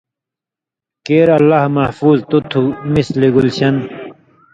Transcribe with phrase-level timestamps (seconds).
[1.05, 2.61] کېر اللہ محفوظ تُو تُھو
[2.93, 3.75] مثلِ گُلشن